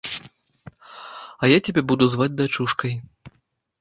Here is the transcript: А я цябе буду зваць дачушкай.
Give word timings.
А 1.41 1.51
я 1.55 1.59
цябе 1.65 1.81
буду 1.93 2.03
зваць 2.15 2.31
дачушкай. 2.41 2.93